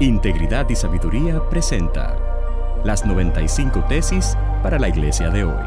Integridad 0.00 0.68
y 0.68 0.74
Sabiduría 0.74 1.40
presenta 1.48 2.16
las 2.82 3.04
95 3.06 3.84
tesis 3.88 4.36
para 4.62 4.78
la 4.78 4.88
iglesia 4.88 5.30
de 5.30 5.44
hoy. 5.44 5.64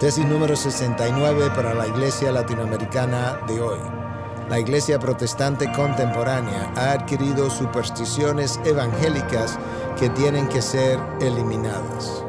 Tesis 0.00 0.26
número 0.26 0.54
69 0.54 1.50
para 1.54 1.72
la 1.72 1.86
iglesia 1.86 2.30
latinoamericana 2.30 3.40
de 3.46 3.60
hoy. 3.60 3.78
La 4.50 4.58
iglesia 4.58 4.98
protestante 4.98 5.72
contemporánea 5.72 6.70
ha 6.76 6.92
adquirido 6.92 7.48
supersticiones 7.48 8.60
evangélicas 8.66 9.58
que 9.98 10.10
tienen 10.10 10.48
que 10.48 10.60
ser 10.60 11.00
eliminadas. 11.20 12.25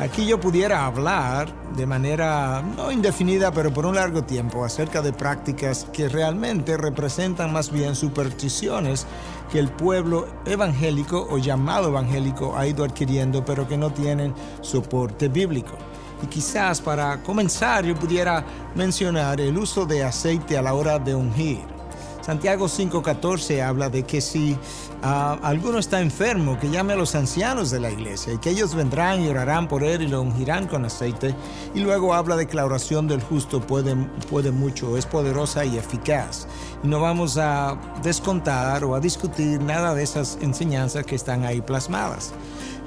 Aquí 0.00 0.24
yo 0.24 0.40
pudiera 0.40 0.86
hablar 0.86 1.52
de 1.76 1.84
manera 1.84 2.62
no 2.62 2.90
indefinida, 2.90 3.52
pero 3.52 3.70
por 3.70 3.84
un 3.84 3.96
largo 3.96 4.24
tiempo, 4.24 4.64
acerca 4.64 5.02
de 5.02 5.12
prácticas 5.12 5.86
que 5.92 6.08
realmente 6.08 6.78
representan 6.78 7.52
más 7.52 7.70
bien 7.70 7.94
supersticiones 7.94 9.06
que 9.52 9.58
el 9.58 9.68
pueblo 9.68 10.26
evangélico 10.46 11.28
o 11.30 11.36
llamado 11.36 11.88
evangélico 11.88 12.56
ha 12.56 12.66
ido 12.66 12.82
adquiriendo, 12.82 13.44
pero 13.44 13.68
que 13.68 13.76
no 13.76 13.90
tienen 13.92 14.32
soporte 14.62 15.28
bíblico. 15.28 15.76
Y 16.22 16.28
quizás 16.28 16.80
para 16.80 17.22
comenzar 17.22 17.84
yo 17.84 17.94
pudiera 17.94 18.42
mencionar 18.74 19.38
el 19.38 19.58
uso 19.58 19.84
de 19.84 20.02
aceite 20.02 20.56
a 20.56 20.62
la 20.62 20.72
hora 20.72 20.98
de 20.98 21.14
ungir. 21.14 21.79
Santiago 22.22 22.66
5:14 22.66 23.62
habla 23.62 23.88
de 23.88 24.02
que 24.02 24.20
si 24.20 24.52
uh, 24.52 25.06
alguno 25.42 25.78
está 25.78 26.00
enfermo, 26.00 26.58
que 26.58 26.70
llame 26.70 26.92
a 26.92 26.96
los 26.96 27.14
ancianos 27.14 27.70
de 27.70 27.80
la 27.80 27.90
iglesia 27.90 28.34
y 28.34 28.38
que 28.38 28.50
ellos 28.50 28.74
vendrán 28.74 29.24
y 29.24 29.28
orarán 29.28 29.68
por 29.68 29.82
él 29.82 30.02
y 30.02 30.08
lo 30.08 30.20
ungirán 30.20 30.66
con 30.66 30.84
aceite. 30.84 31.34
Y 31.74 31.80
luego 31.80 32.14
habla 32.14 32.36
de 32.36 32.46
que 32.46 32.56
la 32.56 32.66
oración 32.66 33.08
del 33.08 33.22
justo 33.22 33.60
puede, 33.60 33.96
puede 34.28 34.50
mucho, 34.50 34.96
es 34.96 35.06
poderosa 35.06 35.64
y 35.64 35.78
eficaz. 35.78 36.46
Y 36.84 36.88
no 36.88 37.00
vamos 37.00 37.38
a 37.38 37.78
descontar 38.02 38.84
o 38.84 38.94
a 38.94 39.00
discutir 39.00 39.60
nada 39.62 39.94
de 39.94 40.02
esas 40.02 40.38
enseñanzas 40.42 41.04
que 41.06 41.14
están 41.14 41.44
ahí 41.44 41.62
plasmadas. 41.62 42.32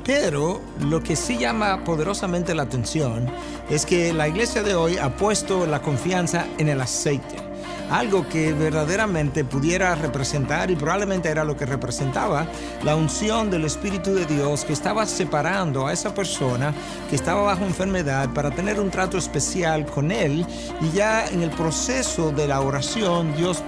Pero 0.05 0.59
lo 0.81 1.01
que 1.01 1.15
sí 1.15 1.37
llama 1.37 1.83
poderosamente 1.85 2.53
la 2.53 2.63
atención 2.63 3.25
es 3.69 3.85
que 3.85 4.13
la 4.13 4.27
iglesia 4.27 4.61
de 4.61 4.75
hoy 4.75 4.97
ha 4.97 5.15
puesto 5.15 5.65
la 5.65 5.81
confianza 5.81 6.45
en 6.57 6.67
el 6.67 6.81
aceite 6.81 7.52
algo 7.89 8.27
que 8.27 8.53
verdaderamente 8.53 9.43
pudiera 9.45 9.95
representar, 9.95 10.71
y 10.71 10.75
probablemente 10.75 11.29
era 11.29 11.43
lo 11.43 11.55
que 11.55 11.65
representaba, 11.65 12.47
la 12.83 12.95
unción 12.95 13.49
del 13.49 13.65
Espíritu 13.65 14.13
de 14.13 14.25
Dios 14.25 14.65
que 14.65 14.73
estaba 14.73 15.05
separando 15.05 15.87
a 15.87 15.93
esa 15.93 16.13
persona 16.13 16.73
que 17.09 17.15
estaba 17.15 17.43
bajo 17.43 17.65
enfermedad 17.65 18.29
para 18.33 18.51
tener 18.51 18.79
un 18.79 18.89
trato 18.89 19.17
especial 19.17 19.85
con 19.85 20.11
él, 20.11 20.45
y 20.81 20.91
ya 20.95 21.27
en 21.27 21.43
el 21.43 21.49
proceso 21.51 22.31
de 22.31 22.47
la 22.47 22.61
oración 22.61 23.35
Dios 23.35 23.63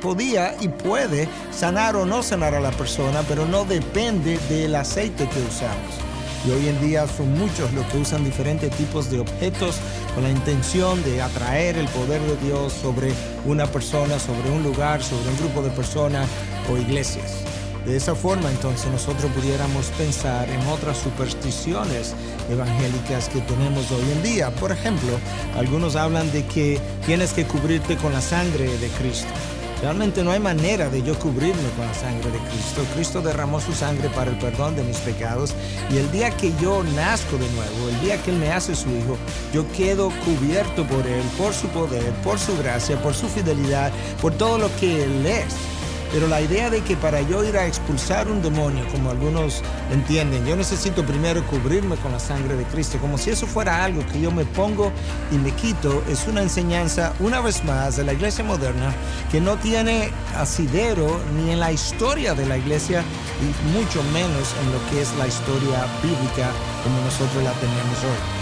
podía 0.00 0.54
y 0.60 0.68
puede 0.68 1.28
sanar 1.50 1.96
o 1.96 2.06
no 2.06 2.22
sanar 2.22 2.54
a 2.54 2.60
la 2.60 2.70
persona, 2.72 3.22
pero 3.28 3.46
no 3.46 3.64
depende 3.64 4.38
del 4.48 4.74
aceite 4.74 5.28
que 5.28 5.40
usamos. 5.40 6.11
Y 6.44 6.50
hoy 6.50 6.68
en 6.68 6.80
día 6.80 7.06
son 7.06 7.38
muchos 7.38 7.72
los 7.72 7.86
que 7.86 7.98
usan 7.98 8.24
diferentes 8.24 8.70
tipos 8.76 9.10
de 9.10 9.20
objetos 9.20 9.76
con 10.14 10.24
la 10.24 10.30
intención 10.30 11.02
de 11.04 11.22
atraer 11.22 11.76
el 11.76 11.86
poder 11.88 12.20
de 12.22 12.36
Dios 12.46 12.72
sobre 12.72 13.12
una 13.46 13.66
persona, 13.66 14.18
sobre 14.18 14.50
un 14.50 14.62
lugar, 14.62 15.02
sobre 15.02 15.28
un 15.30 15.36
grupo 15.38 15.62
de 15.62 15.70
personas 15.70 16.28
o 16.70 16.76
iglesias. 16.76 17.42
De 17.86 17.96
esa 17.96 18.14
forma 18.14 18.48
entonces 18.50 18.90
nosotros 18.90 19.30
pudiéramos 19.32 19.86
pensar 19.98 20.48
en 20.48 20.60
otras 20.68 20.98
supersticiones 20.98 22.14
evangélicas 22.48 23.28
que 23.28 23.40
tenemos 23.40 23.90
hoy 23.90 24.08
en 24.12 24.22
día. 24.22 24.50
Por 24.50 24.70
ejemplo, 24.70 25.10
algunos 25.56 25.96
hablan 25.96 26.30
de 26.32 26.44
que 26.46 26.80
tienes 27.06 27.32
que 27.32 27.44
cubrirte 27.44 27.96
con 27.96 28.12
la 28.12 28.20
sangre 28.20 28.66
de 28.78 28.88
Cristo. 28.88 29.32
Realmente 29.82 30.22
no 30.22 30.30
hay 30.30 30.38
manera 30.38 30.88
de 30.88 31.02
yo 31.02 31.18
cubrirme 31.18 31.68
con 31.76 31.84
la 31.84 31.92
sangre 31.92 32.30
de 32.30 32.38
Cristo. 32.38 32.84
Cristo 32.94 33.20
derramó 33.20 33.60
su 33.60 33.72
sangre 33.72 34.08
para 34.10 34.30
el 34.30 34.38
perdón 34.38 34.76
de 34.76 34.84
mis 34.84 34.98
pecados 34.98 35.54
y 35.90 35.96
el 35.96 36.08
día 36.12 36.30
que 36.30 36.52
yo 36.62 36.84
nazco 36.94 37.36
de 37.36 37.50
nuevo, 37.50 37.88
el 37.88 38.00
día 38.00 38.16
que 38.22 38.30
Él 38.30 38.36
me 38.36 38.52
hace 38.52 38.76
su 38.76 38.88
hijo, 38.90 39.18
yo 39.52 39.66
quedo 39.72 40.10
cubierto 40.24 40.86
por 40.86 41.04
Él, 41.04 41.24
por 41.36 41.52
su 41.52 41.66
poder, 41.68 42.12
por 42.22 42.38
su 42.38 42.56
gracia, 42.58 42.96
por 43.02 43.12
su 43.12 43.26
fidelidad, 43.26 43.90
por 44.20 44.32
todo 44.34 44.56
lo 44.56 44.70
que 44.76 45.02
Él 45.02 45.26
es. 45.26 45.52
Pero 46.12 46.28
la 46.28 46.42
idea 46.42 46.68
de 46.68 46.82
que 46.82 46.94
para 46.94 47.22
yo 47.22 47.42
ir 47.42 47.56
a 47.56 47.66
expulsar 47.66 48.28
un 48.28 48.42
demonio, 48.42 48.86
como 48.92 49.10
algunos 49.10 49.62
entienden, 49.90 50.44
yo 50.44 50.54
necesito 50.54 51.04
primero 51.04 51.42
cubrirme 51.46 51.96
con 51.96 52.12
la 52.12 52.18
sangre 52.18 52.54
de 52.54 52.64
Cristo, 52.64 52.98
como 53.00 53.16
si 53.16 53.30
eso 53.30 53.46
fuera 53.46 53.82
algo 53.82 54.04
que 54.12 54.20
yo 54.20 54.30
me 54.30 54.44
pongo 54.44 54.92
y 55.30 55.36
me 55.36 55.52
quito, 55.52 56.04
es 56.10 56.26
una 56.28 56.42
enseñanza, 56.42 57.14
una 57.18 57.40
vez 57.40 57.64
más, 57.64 57.96
de 57.96 58.04
la 58.04 58.12
iglesia 58.12 58.44
moderna 58.44 58.92
que 59.30 59.40
no 59.40 59.56
tiene 59.56 60.10
asidero 60.36 61.18
ni 61.34 61.50
en 61.50 61.60
la 61.60 61.72
historia 61.72 62.34
de 62.34 62.44
la 62.44 62.58
iglesia 62.58 63.02
y 63.40 63.78
mucho 63.78 64.02
menos 64.12 64.54
en 64.62 64.72
lo 64.72 64.90
que 64.90 65.00
es 65.00 65.16
la 65.16 65.26
historia 65.26 65.86
bíblica 66.02 66.50
como 66.84 67.00
nosotros 67.00 67.42
la 67.42 67.52
tenemos 67.52 67.98
hoy. 68.04 68.41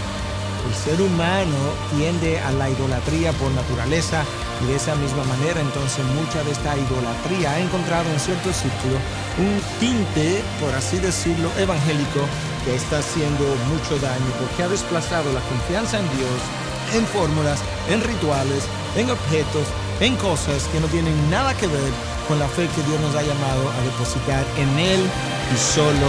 El 0.67 0.75
ser 0.75 1.01
humano 1.01 1.57
tiende 1.95 2.39
a 2.39 2.51
la 2.51 2.69
idolatría 2.69 3.31
por 3.33 3.51
naturaleza 3.51 4.23
y 4.63 4.67
de 4.67 4.75
esa 4.75 4.95
misma 4.95 5.23
manera 5.23 5.59
entonces 5.59 6.05
mucha 6.15 6.43
de 6.43 6.51
esta 6.51 6.77
idolatría 6.77 7.51
ha 7.51 7.59
encontrado 7.59 8.09
en 8.11 8.19
cierto 8.19 8.53
sitio 8.53 8.93
un 9.37 9.61
tinte, 9.79 10.43
por 10.59 10.73
así 10.75 10.99
decirlo, 10.99 11.49
evangélico 11.57 12.21
que 12.63 12.75
está 12.75 12.99
haciendo 12.99 13.43
mucho 13.73 13.97
daño 13.99 14.29
porque 14.39 14.63
ha 14.63 14.67
desplazado 14.67 15.33
la 15.33 15.41
confianza 15.41 15.99
en 15.99 16.05
Dios 16.17 16.39
en 16.93 17.05
fórmulas, 17.07 17.59
en 17.89 18.01
rituales, 18.01 18.63
en 18.95 19.09
objetos, 19.09 19.67
en 19.99 20.15
cosas 20.17 20.67
que 20.71 20.79
no 20.79 20.87
tienen 20.87 21.15
nada 21.29 21.55
que 21.55 21.67
ver 21.67 21.91
con 22.27 22.39
la 22.39 22.47
fe 22.47 22.67
que 22.75 22.83
Dios 22.83 22.99
nos 23.01 23.15
ha 23.15 23.23
llamado 23.23 23.69
a 23.69 23.81
depositar 23.83 24.45
en 24.57 24.79
Él 24.79 25.01
y 25.53 25.57
solo 25.57 26.07